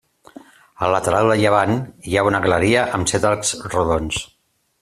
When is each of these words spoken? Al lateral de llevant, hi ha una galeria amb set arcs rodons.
Al 0.85 0.93
lateral 0.95 1.29
de 1.33 1.35
llevant, 1.41 1.77
hi 2.11 2.17
ha 2.21 2.25
una 2.31 2.41
galeria 2.49 2.89
amb 2.99 3.13
set 3.15 3.31
arcs 3.33 3.57
rodons. 3.75 4.23